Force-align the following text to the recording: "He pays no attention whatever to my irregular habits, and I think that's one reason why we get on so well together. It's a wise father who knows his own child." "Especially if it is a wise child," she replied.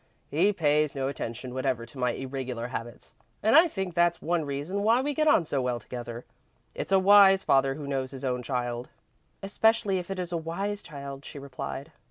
"He 0.31 0.51
pays 0.51 0.95
no 0.95 1.07
attention 1.09 1.53
whatever 1.53 1.85
to 1.85 1.99
my 1.99 2.13
irregular 2.13 2.69
habits, 2.69 3.13
and 3.43 3.55
I 3.55 3.67
think 3.67 3.93
that's 3.93 4.19
one 4.19 4.45
reason 4.45 4.81
why 4.81 4.99
we 4.99 5.13
get 5.13 5.27
on 5.27 5.45
so 5.45 5.61
well 5.61 5.79
together. 5.79 6.25
It's 6.73 6.91
a 6.91 6.97
wise 6.97 7.43
father 7.43 7.75
who 7.75 7.85
knows 7.85 8.09
his 8.09 8.25
own 8.25 8.41
child." 8.41 8.89
"Especially 9.43 9.99
if 9.99 10.09
it 10.09 10.17
is 10.17 10.31
a 10.31 10.37
wise 10.37 10.81
child," 10.81 11.23
she 11.23 11.37
replied. 11.37 11.91